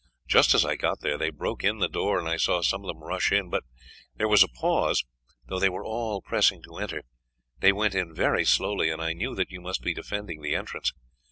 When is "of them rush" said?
2.81-3.31